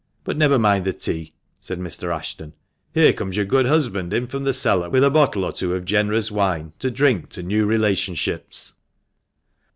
[0.23, 2.11] But never mind the tea," said Mr.
[2.11, 2.53] Ashton;"
[2.95, 5.85] here comes your good husband in from the cellar, with a bottle or two of
[5.85, 8.73] generous wine to drink to new relationships."